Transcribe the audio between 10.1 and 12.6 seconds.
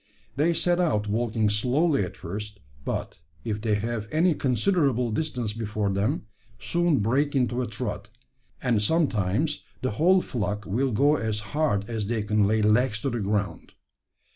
flock will go as hard as they can